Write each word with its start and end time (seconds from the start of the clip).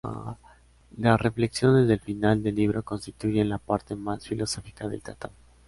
Las 0.97 1.21
reflexiones 1.21 1.87
del 1.87 1.99
final 1.99 2.41
del 2.41 2.55
libro 2.55 2.81
constituyen 2.81 3.49
la 3.49 3.59
parte 3.59 3.95
más 3.95 4.25
filosófica 4.27 4.87
del 4.87 5.03
tratado. 5.03 5.35